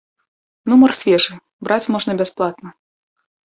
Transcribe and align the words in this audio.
Нумар 0.73 0.95
свежы, 1.01 1.35
браць 1.69 1.81
можна 1.99 2.19
бясплатна. 2.25 2.69